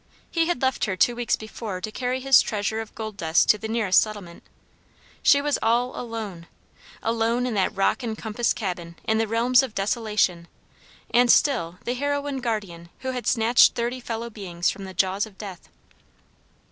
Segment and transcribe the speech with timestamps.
[0.31, 3.59] He had left her two weeks before to carry his treasure of gold dust to
[3.59, 4.41] the nearest settlement
[5.21, 6.47] She was all alone!
[7.03, 10.47] Alone in that rock encompassed cabin in the realms of desolation,
[11.11, 15.37] and still the heroine guardian who had snatched thirty fellow beings from the jaws of
[15.37, 15.69] death.